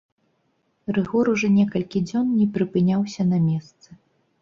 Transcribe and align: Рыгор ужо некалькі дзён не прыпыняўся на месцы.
Рыгор 0.99 1.29
ужо 1.35 1.47
некалькі 1.59 2.03
дзён 2.07 2.35
не 2.41 2.51
прыпыняўся 2.59 3.31
на 3.33 3.37
месцы. 3.49 3.89